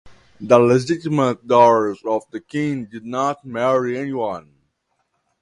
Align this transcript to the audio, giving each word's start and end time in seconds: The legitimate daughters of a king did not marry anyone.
The 0.39 0.57
legitimate 0.57 1.45
daughters 1.45 1.99
of 2.03 2.23
a 2.33 2.39
king 2.39 2.85
did 2.85 3.05
not 3.05 3.45
marry 3.45 3.99
anyone. 3.99 4.55